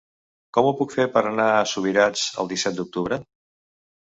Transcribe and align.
Com 0.57 0.69
ho 0.69 0.71
puc 0.79 0.95
fer 0.95 1.05
per 1.17 1.23
anar 1.31 1.45
a 1.57 1.67
Subirats 1.73 2.25
el 2.45 2.51
disset 2.55 2.81
d'octubre? 2.81 3.21